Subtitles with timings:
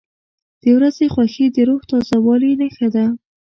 [0.61, 3.05] •د ورځې خوښي د روح د تازه والي نښه ده.